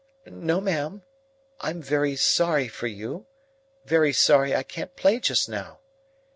[0.25, 1.03] "No, ma'am,
[1.59, 3.27] I am very sorry for you,
[3.81, 5.79] and very sorry I can't play just now.